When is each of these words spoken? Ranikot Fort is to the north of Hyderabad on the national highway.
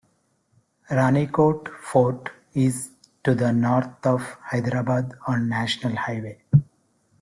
Ranikot 0.89 1.67
Fort 1.79 2.31
is 2.55 2.89
to 3.23 3.35
the 3.35 3.53
north 3.53 4.03
of 4.03 4.23
Hyderabad 4.43 5.13
on 5.27 5.41
the 5.41 5.45
national 5.45 5.95
highway. 5.95 6.41